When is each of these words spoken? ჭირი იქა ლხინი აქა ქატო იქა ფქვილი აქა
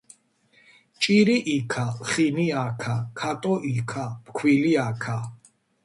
ჭირი 0.99 1.37
იქა 1.55 1.85
ლხინი 1.99 2.47
აქა 2.65 2.95
ქატო 3.19 3.53
იქა 3.73 4.05
ფქვილი 4.25 4.73
აქა 4.87 5.17